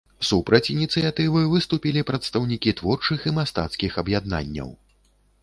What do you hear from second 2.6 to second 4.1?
творчых і мастацкіх